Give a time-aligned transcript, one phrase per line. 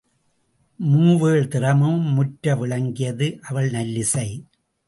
[0.79, 4.27] மூவேழ் திறமும் முற்ற விளங்கியது அவள் நல்லிசை.